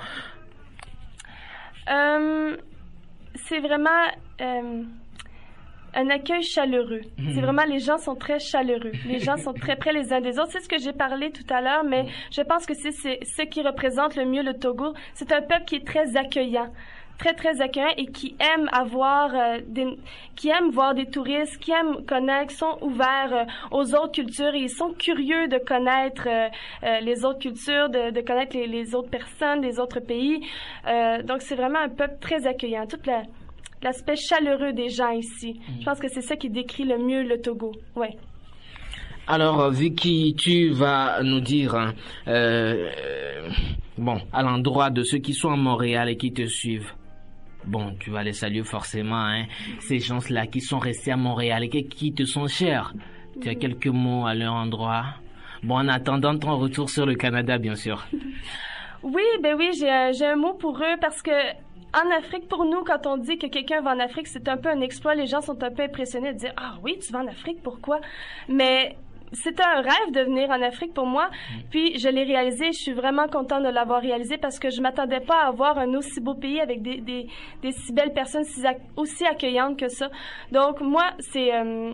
[1.91, 2.55] Euh,
[3.35, 4.07] c'est vraiment
[4.39, 4.83] euh,
[5.93, 7.01] un accueil chaleureux.
[7.17, 7.33] Mhm.
[7.33, 8.91] C'est vraiment les gens sont très chaleureux.
[9.07, 10.51] Les gens sont très près les uns des autres.
[10.51, 13.41] C'est ce que j'ai parlé tout à l'heure, mais je pense que c'est c'est ce
[13.43, 14.93] qui représente le mieux le Togo.
[15.13, 16.69] C'est un peuple qui est très accueillant
[17.21, 19.85] très très accueillant et qui aime avoir euh, des,
[20.35, 24.55] qui aime voir des touristes, qui aiment connaître, qui sont ouverts euh, aux autres cultures
[24.55, 28.95] et ils sont curieux de connaître euh, les autres cultures, de, de connaître les, les
[28.95, 30.43] autres personnes des autres pays.
[30.87, 32.87] Euh, donc c'est vraiment un peuple très accueillant.
[32.87, 33.21] Toute la
[33.83, 35.59] l'aspect chaleureux des gens ici.
[35.79, 37.71] Je pense que c'est ça qui décrit le mieux le Togo.
[37.95, 38.15] Ouais.
[39.27, 41.93] Alors, euh, Vicky, tu vas nous dire, hein,
[42.27, 43.49] euh, euh,
[43.97, 46.91] bon, à l'endroit de ceux qui sont à Montréal et qui te suivent.
[47.65, 49.45] Bon, tu vas les saluer forcément, hein,
[49.79, 52.93] ces gens-là qui sont restés à Montréal et qui- te sont chers.
[53.39, 55.05] Tu as quelques mots à leur endroit.
[55.63, 58.03] Bon, en attendant ton retour sur le Canada, bien sûr.
[59.03, 61.31] Oui, ben oui, j'ai un- j'ai un mot pour eux parce que
[61.93, 64.69] en Afrique, pour nous, quand on dit que quelqu'un va en Afrique, c'est un peu
[64.69, 65.15] un exploit.
[65.15, 67.99] Les gens sont un peu impressionnés de dire ah oui, tu vas en Afrique, pourquoi?
[68.47, 68.95] Mais
[69.33, 71.29] c'était un rêve de venir en Afrique pour moi.
[71.69, 72.67] Puis je l'ai réalisé.
[72.73, 75.93] Je suis vraiment contente de l'avoir réalisé parce que je m'attendais pas à avoir un
[75.93, 77.27] aussi beau pays avec des, des,
[77.61, 78.61] des si belles personnes si
[78.95, 80.09] aussi accueillantes que ça.
[80.51, 81.93] Donc moi, c'est euh,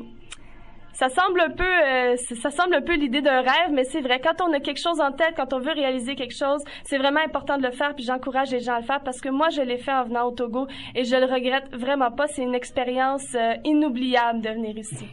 [1.00, 4.20] ça semble un peu, euh, ça semble un peu l'idée d'un rêve, mais c'est vrai.
[4.20, 7.20] Quand on a quelque chose en tête, quand on veut réaliser quelque chose, c'est vraiment
[7.24, 7.94] important de le faire.
[7.94, 10.26] Puis j'encourage les gens à le faire parce que moi, je l'ai fait en venant
[10.28, 12.26] au Togo et je le regrette vraiment pas.
[12.28, 15.06] C'est une expérience euh, inoubliable de venir ici.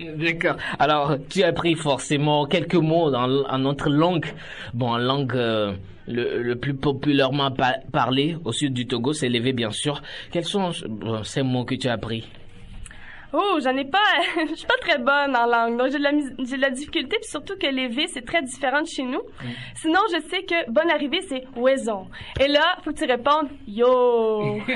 [0.00, 0.56] D'accord.
[0.78, 4.26] Alors, tu as appris forcément quelques mots en notre langue.
[4.72, 5.74] Bon, en langue euh,
[6.08, 10.00] le, plus populairement pa- parlé au sud du Togo, c'est l'évé, bien sûr.
[10.32, 12.26] Quels sont euh, ces mots que tu as appris?
[13.36, 13.98] Oh, j'en ai pas,
[14.48, 16.12] je suis pas très bonne en langue, donc j'ai de la,
[16.44, 19.22] j'ai de la difficulté, puis surtout que les V, c'est très différent de chez nous.
[19.74, 22.06] Sinon, je sais que bonne arrivée, c'est Ouaison.
[22.40, 24.60] Et là, faut que tu répondes Yo.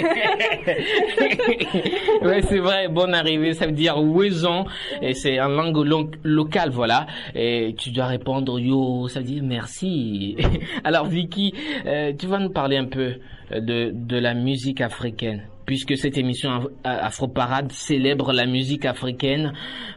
[2.22, 4.64] ouais, c'est vrai, bonne arrivée, ça veut dire ouaison,
[5.02, 7.06] et c'est en langue lo- locale, voilà.
[7.34, 10.36] Et tu dois répondre yo, ça veut dire merci.
[10.84, 11.54] Alors Vicky,
[11.86, 13.14] euh, tu vas nous parler un peu
[13.52, 18.86] euh, de, de la musique africaine, puisque cette émission Af- Afro Parade célèbre la musique
[18.86, 19.52] africaine.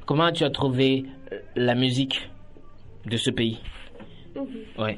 [0.05, 2.29] Comment tu as trouvé euh, la musique
[3.05, 3.57] de ce pays?
[4.77, 4.97] Ouais.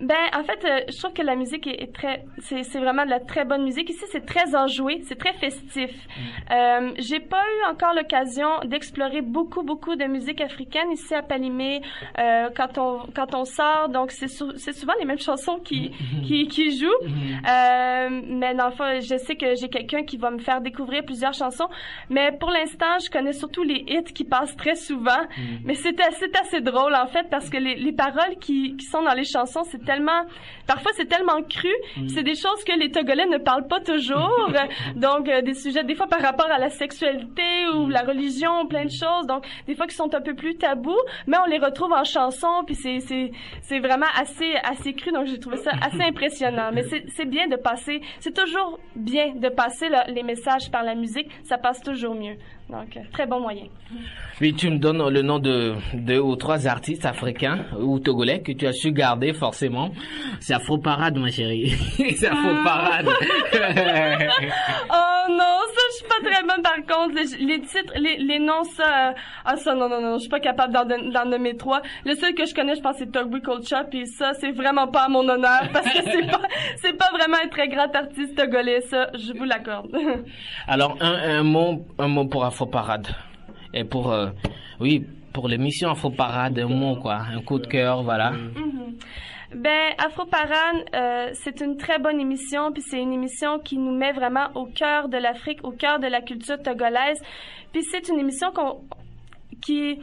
[0.00, 3.04] Ben, en fait, euh, je trouve que la musique est, est très, c'est, c'est vraiment
[3.06, 3.88] de la très bonne musique.
[3.88, 5.90] Ici, c'est très enjoué, c'est très festif.
[6.50, 11.80] Euh, j'ai pas eu encore l'occasion d'explorer beaucoup, beaucoup de musique africaine ici à Palimé
[12.18, 13.88] euh, quand on quand on sort.
[13.88, 15.92] Donc, c'est, sou- c'est souvent les mêmes chansons qui
[16.26, 16.86] qui, qui jouent.
[17.48, 21.04] Euh, mais dans le fond, je sais que j'ai quelqu'un qui va me faire découvrir
[21.04, 21.68] plusieurs chansons.
[22.10, 25.22] Mais pour l'instant, je connais surtout les hits qui passent très souvent.
[25.64, 28.84] Mais c'est assez, c'est assez drôle en fait parce que les, les paroles qui, qui
[28.86, 30.22] sont dans les chansons, c'est tellement,
[30.66, 31.72] parfois c'est tellement cru.
[31.96, 32.08] Mm.
[32.08, 34.50] C'est des choses que les Togolais ne parlent pas toujours.
[34.96, 37.42] Donc euh, des sujets des fois par rapport à la sexualité
[37.74, 39.26] ou la religion, plein de choses.
[39.26, 42.64] Donc des fois qui sont un peu plus tabous, mais on les retrouve en chanson.
[42.66, 43.30] Puis c'est c'est
[43.62, 45.12] c'est vraiment assez assez cru.
[45.12, 46.70] Donc j'ai trouvé ça assez impressionnant.
[46.74, 48.00] Mais c'est c'est bien de passer.
[48.20, 51.30] C'est toujours bien de passer le- les messages par la musique.
[51.44, 52.36] Ça passe toujours mieux.
[52.68, 53.66] Donc euh, très bon moyen.
[54.38, 58.50] Puis tu me donnes le nom de deux ou trois artistes africains ou togolais que
[58.50, 59.92] tu as su garder forcément.
[60.40, 61.68] C'est Afro Parade, ma chérie.
[62.16, 63.06] C'est Afro Parade.
[64.90, 67.14] oh non, ça je suis pas très bonne par contre.
[67.14, 69.12] Les, les titres, les, les noms, ça, euh,
[69.44, 71.82] ah ça non non non, je suis pas capable d'en nommer trois.
[72.04, 75.04] Le seul que je connais, je pense, c'est Togby Culture, puis ça c'est vraiment pas
[75.04, 76.42] à mon honneur parce que c'est pas
[76.78, 79.96] c'est pas vraiment un très grand artiste togolais, ça, je vous l'accorde.
[80.66, 83.08] Alors un, un mot un mot pour Afro Parade
[83.74, 84.30] et pour euh,
[84.80, 85.04] oui
[85.34, 88.30] pour l'émission Afro Parade un mot quoi un coup de cœur voilà.
[88.30, 88.96] Mhm.
[89.54, 93.96] Ben, Afro Parade, euh, c'est une très bonne émission, puis c'est une émission qui nous
[93.96, 97.22] met vraiment au cœur de l'Afrique, au cœur de la culture togolaise.
[97.72, 98.48] Puis c'est une émission
[99.62, 100.00] qui,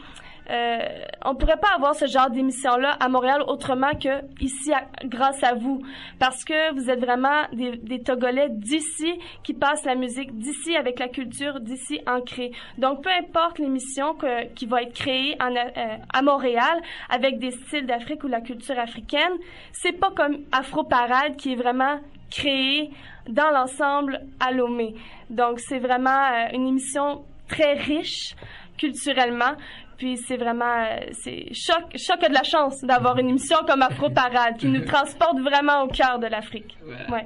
[0.49, 0.77] euh,
[1.23, 4.71] on pourrait pas avoir ce genre d'émission-là à Montréal autrement que ici,
[5.05, 5.81] grâce à vous,
[6.19, 9.13] parce que vous êtes vraiment des, des Togolais d'ici
[9.43, 12.51] qui passent la musique d'ici avec la culture d'ici ancrée.
[12.77, 14.15] Donc peu importe l'émission
[14.55, 18.77] qui va être créée en, euh, à Montréal avec des styles d'Afrique ou la culture
[18.77, 19.33] africaine,
[19.71, 22.91] c'est pas comme Afro Parade qui est vraiment créée
[23.29, 24.95] dans l'ensemble à Lomé.
[25.29, 28.35] Donc c'est vraiment euh, une émission très riche
[28.77, 29.55] culturellement.
[29.97, 33.81] Puis c'est vraiment, euh, c'est choc, choc a de la chance d'avoir une émission comme
[33.81, 36.77] Afro Parade qui nous transporte vraiment au cœur de l'Afrique.
[37.09, 37.25] Ouais.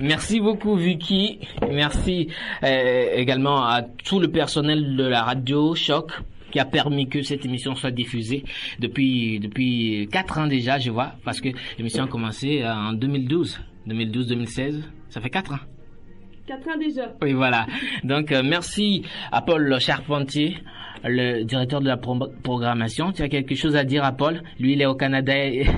[0.00, 1.40] Merci beaucoup Vicky.
[1.70, 2.28] Merci
[2.64, 6.12] euh, également à tout le personnel de la radio Choc
[6.50, 8.44] qui a permis que cette émission soit diffusée
[8.78, 13.60] depuis depuis quatre ans déjà, je vois, parce que l'émission a commencé euh, en 2012,
[13.86, 15.60] 2012-2016, ça fait quatre ans.
[17.22, 17.66] Oui, voilà.
[18.04, 20.58] Donc, euh, merci à Paul Charpentier,
[21.04, 23.12] le directeur de la pro- programmation.
[23.12, 25.36] Tu as quelque chose à dire à Paul Lui, il est au Canada.
[25.36, 25.66] et-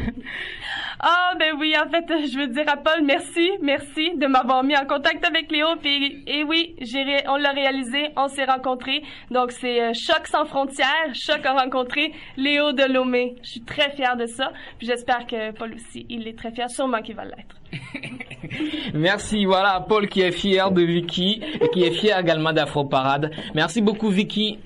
[1.04, 4.76] Ah ben oui, en fait, je veux dire à Paul, merci, merci de m'avoir mis
[4.76, 5.66] en contact avec Léo.
[5.82, 9.02] Puis, et oui, j'ai on l'a réalisé, on s'est rencontrés.
[9.32, 11.12] Donc c'est euh, Choc sans frontières.
[11.12, 13.34] Choc a rencontré Léo de Lomé.
[13.42, 14.52] Je suis très fière de ça.
[14.78, 16.70] Puis j'espère que Paul aussi, il est très fier.
[16.70, 17.56] Sûrement qu'il va l'être.
[18.94, 23.32] Merci, voilà, Paul qui est fier de Vicky et qui est fier également d'Afro Parade.
[23.56, 24.60] Merci beaucoup, Vicky.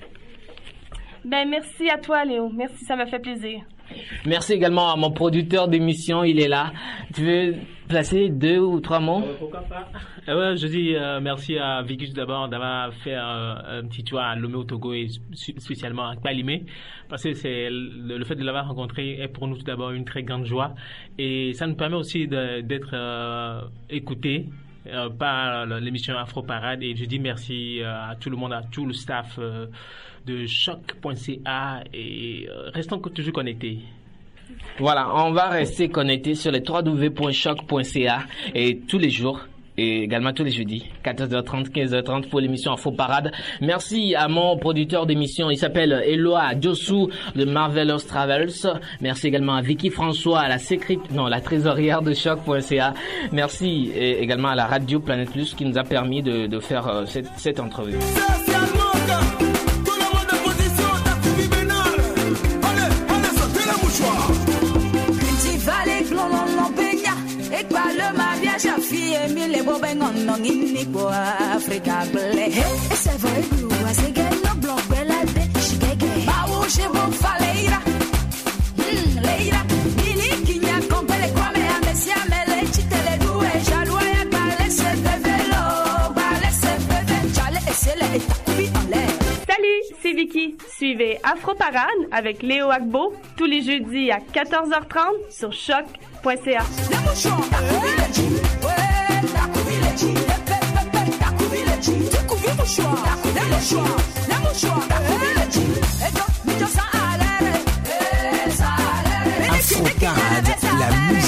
[1.25, 2.49] Ben merci à toi, Léo.
[2.53, 3.61] Merci, ça m'a fait plaisir.
[4.25, 6.71] Merci également à mon producteur d'émission, il est là.
[7.13, 7.55] Tu veux
[7.87, 9.23] placer deux ou trois mots?
[9.39, 9.87] Pourquoi pas?
[10.27, 14.19] Eh ouais, Je dis euh, merci à tout d'abord d'avoir fait euh, un petit tour
[14.19, 16.65] à Lomé au Togo et spécialement à Palimé
[17.07, 20.03] parce que c'est le, le fait de l'avoir rencontré est pour nous tout d'abord une
[20.03, 20.75] très grande joie.
[21.17, 24.49] Et ça nous permet aussi d'être euh, écoutés
[24.87, 26.83] euh, par l'émission Afro Parade.
[26.83, 29.67] Et je dis merci euh, à tout le monde, à tout le staff euh,
[30.27, 33.79] de choc.ca et euh, restons toujours connectés.
[34.79, 38.19] Voilà, on va rester connecté sur les www.choc.ca
[38.53, 39.47] et tous les jours
[39.77, 43.31] et également tous les jeudis, 14h30, 15h30 pour l'émission Info Parade.
[43.61, 48.49] Merci à mon producteur d'émission, il s'appelle Eloa Diossou de Marvelous Travels.
[49.01, 50.57] Merci également à Vicky François, à la
[51.11, 52.93] non, la trésorière de choc.ca.
[53.31, 57.59] Merci également à la radio Planète Plus qui nous a permis de, faire euh, cette
[57.59, 57.97] entrevue.
[69.47, 69.93] Le po ble
[73.49, 73.67] blu
[74.43, 76.11] no bela de shigege
[78.77, 79.61] Hmm leira.
[80.45, 81.27] Kinya kompele
[82.51, 83.13] le chitele
[83.69, 83.79] ya
[84.69, 84.89] se
[86.15, 86.71] Bale se
[87.35, 87.73] chale le
[88.77, 89.13] en l'air
[89.47, 90.57] Salut, c'est Vicky.
[90.77, 96.63] Suivez Afro Parade avec Léo Agbo tous les jeudis à 14h30 sur choc.ca.
[109.49, 111.26] Afro Parade, la musique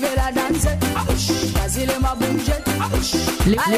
[0.00, 0.32] Veux la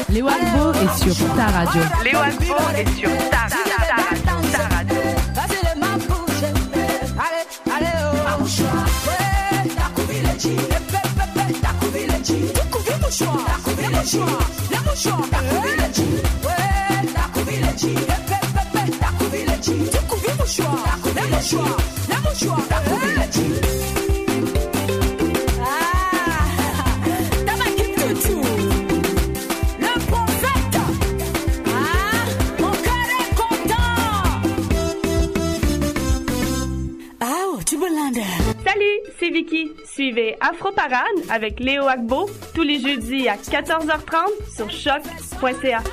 [0.09, 1.81] les Wagbo est sur ta radio.
[2.03, 3.57] Léo est sur ta, ta,
[4.57, 5.01] ta radio.
[5.75, 6.53] Ma bouger.
[7.19, 7.97] Allez, allez,
[38.65, 39.71] Salut, c'est Vicky.
[39.85, 45.83] Suivez Afro Parade avec Léo Agbo tous les jeudis à 14h30 sur choc.ca.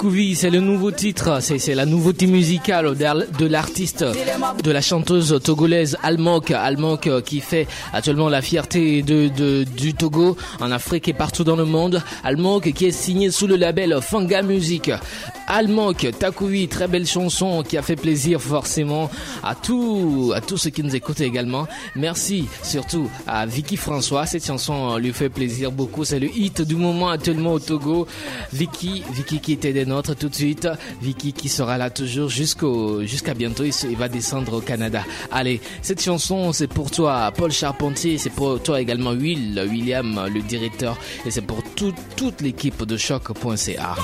[0.00, 5.98] Takouvi, c'est le nouveau titre, c'est la nouveauté musicale de l'artiste, de la chanteuse togolaise
[6.02, 11.54] Almok, Almok euh, qui fait actuellement la fierté du Togo en Afrique et partout dans
[11.54, 12.02] le monde.
[12.24, 14.90] Almok qui est signé sous le label Fanga Music.
[15.46, 19.10] Almok, Takouvi, très belle chanson qui a fait plaisir forcément
[19.42, 21.66] à tous à ceux qui nous écoutent également.
[21.94, 26.76] Merci surtout à Vicky François, cette chanson lui fait plaisir beaucoup, c'est le hit du
[26.76, 28.06] moment actuellement au Togo.
[28.52, 30.68] Vicky, Vicky qui était des tout de suite,
[31.02, 35.02] Vicky qui sera là toujours jusqu'au jusqu'à bientôt, il, se- il va descendre au Canada.
[35.32, 40.40] Allez, cette chanson c'est pour toi Paul Charpentier, c'est pour toi également Will, William le
[40.42, 43.96] directeur et c'est pour tout- toute l'équipe de choc.ca.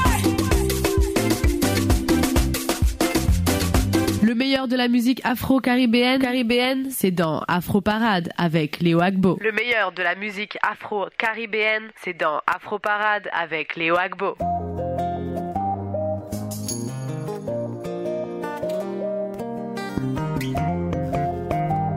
[4.23, 9.39] Le meilleur de la musique afro-caribéenne, caribéenne, c'est dans Afro Parade avec Léo Agbo.
[9.41, 14.35] Le meilleur de la musique afro-caribéenne, c'est dans Afro Parade avec Léo Agbo.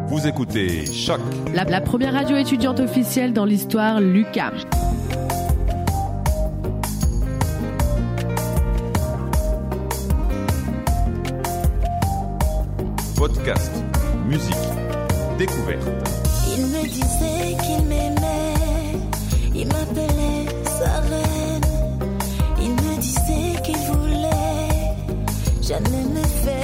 [0.08, 1.20] Vous écoutez Choc
[1.54, 4.54] La, la première radio étudiante officielle dans l'histoire, l'UCAM.
[13.20, 13.74] podcast,
[14.30, 14.56] musique,
[15.38, 15.86] découverte.
[16.56, 18.96] Il me disait qu'il m'aimait,
[19.54, 21.66] il m'appelait sa reine.
[22.62, 24.96] Il me disait qu'il voulait
[25.62, 26.59] jamais me faire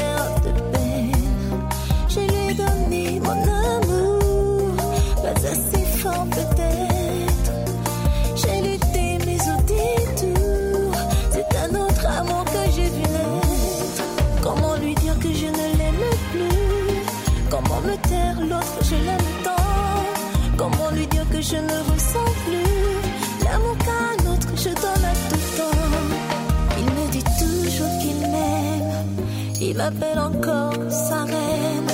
[29.86, 31.90] m'appelle encore sa reine.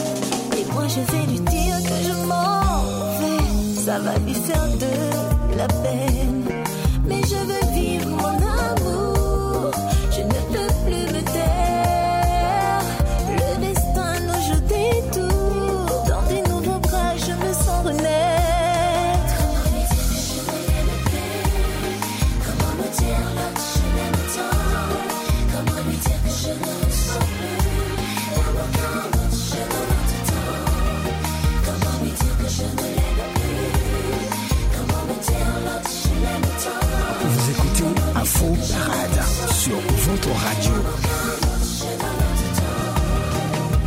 [0.57, 2.83] Et moi je vais lui dire que je m'en
[3.19, 6.20] vais, ça va lui faire de la peine.
[40.22, 40.72] Sur votre radio.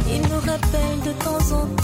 [0.09, 1.84] Il me rappelle de temps en temps.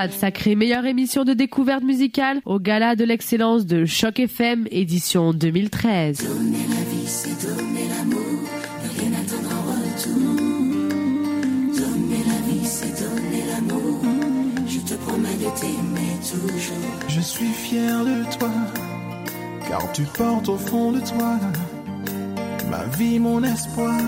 [0.00, 5.34] Parade, sacrée meilleure émission de découverte musicale au gala de l'excellence de Choc FM édition
[5.34, 6.26] 2013.
[6.26, 8.40] Donner la vie, c'est donner l'amour,
[8.82, 10.36] ne rien attendre en retour.
[11.76, 14.00] Donner la vie, c'est donner l'amour,
[14.66, 16.76] je te promets de t'aimer toujours.
[17.08, 18.52] Je suis fier de toi,
[19.68, 21.38] car tu portes au fond de toi
[22.70, 24.00] ma vie, mon espoir,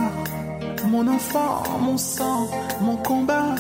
[0.87, 2.49] mon enfant, mon sang,
[2.81, 3.57] mon combat.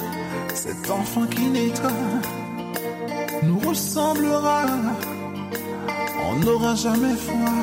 [0.82, 1.90] Cet enfant qui naîtra
[3.44, 4.64] nous ressemblera.
[6.28, 7.60] On n'aura jamais froid,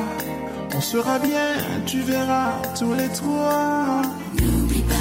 [0.74, 1.52] on sera bien,
[1.84, 4.00] tu verras tous les trois.
[4.40, 4.94] N'oublie pas,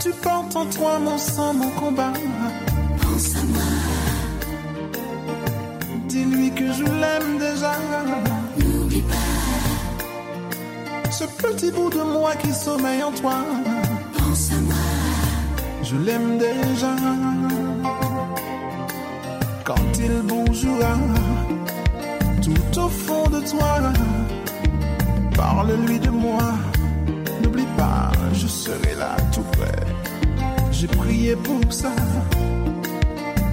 [0.00, 2.12] Tu portes en toi mon sang, mon combat.
[3.02, 3.62] pense à moi,
[6.08, 7.74] Dis-lui que je l'aime déjà.
[8.58, 9.14] n'oublie pas,
[11.12, 13.36] Ce petit bout de moi qui sommeille en toi,
[15.88, 16.94] je l'aime déjà.
[19.64, 20.94] Quand il bougera
[22.44, 23.72] tout au fond de toi,
[25.36, 26.48] parle-lui de moi.
[27.42, 29.80] N'oublie pas, je serai là tout près.
[30.72, 31.92] J'ai prié pour ça.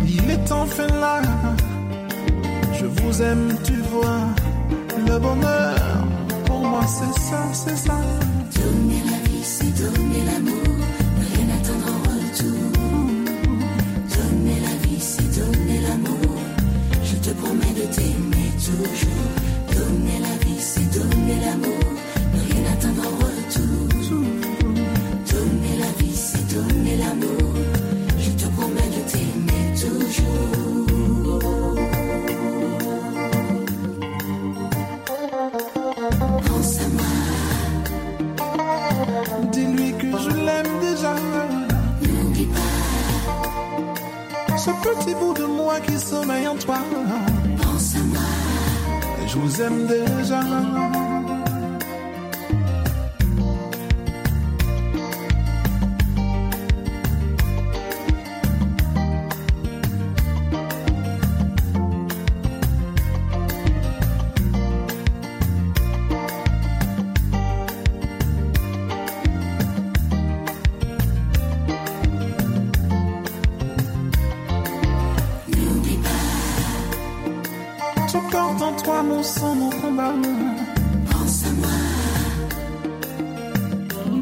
[0.05, 1.21] Il est enfin là.
[2.73, 4.23] Je vous aime, tu vois.
[5.07, 5.75] Le bonheur,
[6.45, 7.97] pour moi, c'est ça, c'est ça.
[8.55, 10.72] donner la vie, c'est donner l'amour,
[15.04, 16.38] c'est donner l'amour,
[17.04, 19.32] je te promets de t'aimer toujours.
[19.76, 21.72] Donner la vie, c'est donner l'amour,
[49.56, 50.03] Je
[79.24, 80.13] en toi mon sang, mon combat.
[81.11, 81.69] pense à moi,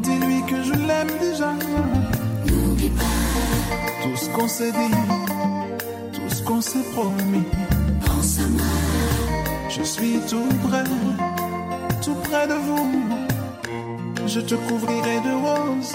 [0.00, 1.52] Dis-lui que je l'aime déjà.
[2.46, 3.04] n'oublie pas,
[4.02, 4.94] Tout ce qu'on s'est dit,
[6.12, 7.44] tout ce qu'on s'est promis.
[8.06, 8.66] pense à moi,
[9.68, 10.84] Je suis tout près,
[12.04, 12.92] tout près de vous.
[14.26, 15.94] Je te couvrirai de roses,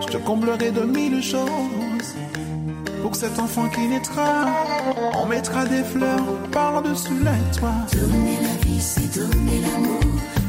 [0.00, 1.73] je te comblerai de mille choses.
[3.04, 4.46] Pour cet enfant qui naîtra,
[5.12, 7.84] on mettra des fleurs par-dessus les toits.
[7.92, 10.00] donner la vie, c'est donner l'amour,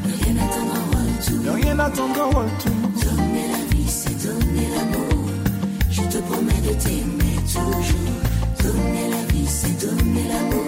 [0.07, 1.43] ne rien attendre en retour.
[1.43, 2.77] Ne rien attendre en retour.
[3.03, 5.29] Donner la vie, c'est donner l'amour,
[5.91, 8.23] je te promets de t'aimer toujours.
[8.63, 10.64] Donner la vie, c'est donner l'amour,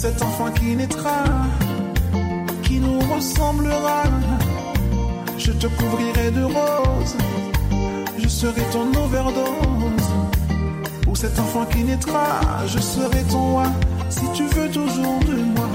[0.00, 1.24] cet enfant qui naîtra,
[2.62, 4.04] qui nous ressemblera,
[5.36, 7.16] je te couvrirai de roses,
[8.16, 10.08] je serai ton overdose.
[11.02, 13.60] Pour cet enfant qui naîtra, je serai ton
[14.08, 15.68] si tu veux toujours de moi.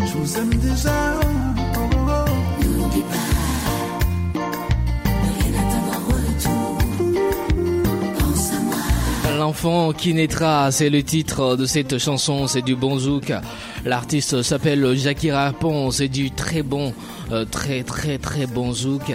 [0.00, 1.21] Ne je vous aime déjà.
[9.52, 13.34] L'enfant qui naîtra, c'est le titre de cette chanson, c'est du bon zouk.
[13.84, 16.94] L'artiste s'appelle Jackie Rapon, c'est du très bon,
[17.30, 19.12] euh, très très très bon zouk,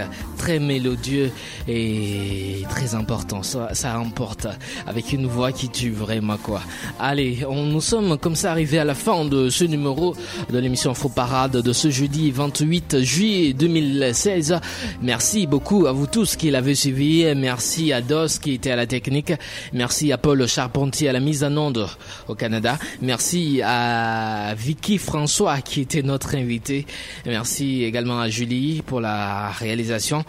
[0.48, 1.30] très mélodieux
[1.68, 3.44] et très important.
[3.44, 4.48] Ça, ça emporte
[4.86, 6.62] avec une voix qui tue vraiment quoi.
[7.02, 10.16] Allez, on, nous sommes comme ça arrivés à la fin de ce numéro
[10.50, 14.62] de l'émission Faux Parade de ce jeudi 28 juillet 2016.
[15.02, 17.26] Merci beaucoup à vous tous qui l'avez suivi.
[17.36, 19.34] Merci à Dos qui était à la technique.
[19.74, 21.90] Merci à Paul Charpentier à la mise en onde
[22.30, 22.80] au Canada.
[23.02, 26.86] Merci à Vicky François qui était notre invité.
[27.26, 30.24] Merci également à Julie pour la réalisation.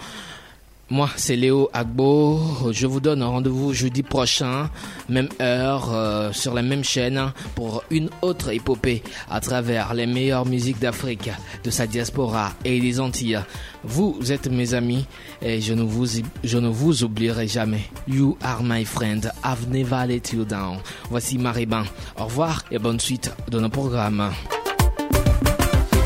[0.91, 2.41] Moi, c'est Léo Agbo.
[2.73, 4.71] Je vous donne rendez-vous jeudi prochain,
[5.11, 10.47] même heure, euh, sur la même chaîne, pour une autre épopée à travers les meilleures
[10.47, 11.31] musiques d'Afrique,
[11.63, 13.41] de sa diaspora et des Antilles.
[13.85, 15.05] Vous êtes mes amis
[15.43, 17.83] et je ne vous, oublierai jamais.
[18.07, 19.31] You are my friend.
[19.45, 20.79] I've never let you down.
[21.11, 21.83] Voici Mariban.
[22.19, 24.31] Au revoir et bonne suite de nos programmes.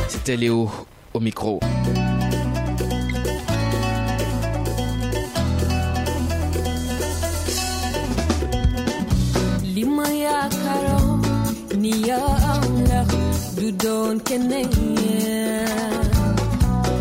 [0.08, 0.68] C'était Léo
[1.14, 1.60] au micro.
[10.42, 11.18] Lima yaakaaroo
[11.82, 13.00] ni yow la
[13.58, 14.70] du doon keneen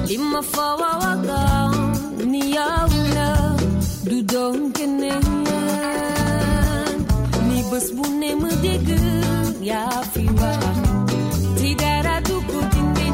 [0.09, 1.73] lima fawawagam
[2.31, 3.29] ni yow la
[4.09, 5.25] du doon keneen
[7.47, 8.89] ni bés bu ne ma dégg
[9.69, 10.63] yaa fi wax
[11.57, 13.07] ti dara du ko dindi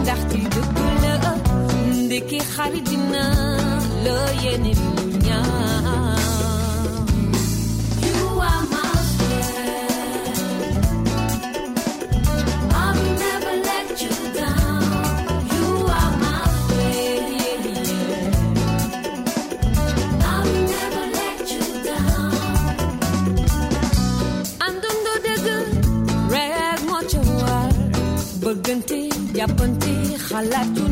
[28.48, 29.00] bëggante
[29.38, 29.94] jàppante
[30.28, 30.86] xalaat yu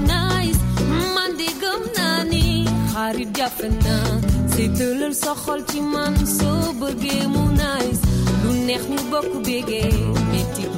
[1.15, 2.43] man de gëm naa ni
[2.91, 3.95] xarit jafe na.
[4.53, 7.43] Seetalal sa xol ci man soo bëggee mu
[8.41, 9.89] lu neex ñu bokk bégee
[10.31, 10.71] métit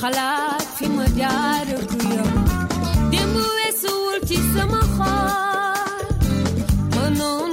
[0.00, 2.30] xalaat fi ma jaar ak yow
[3.12, 4.82] démb weesuwul ci sama
[6.94, 7.52] mënoon